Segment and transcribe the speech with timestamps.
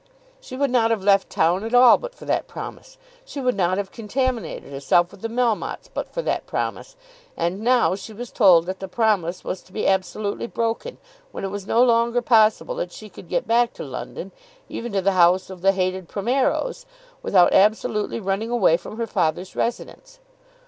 [0.39, 2.97] She would not have left town at all but for that promise.
[3.23, 6.95] She would not have contaminated herself with the Melmottes but for that promise.
[7.37, 10.97] And now she was told that the promise was to be absolutely broken,
[11.31, 14.31] when it was no longer possible that she could get back to London,
[14.67, 16.87] even to the house of the hated Primeros,
[17.21, 20.17] without absolutely running away from her father's residence!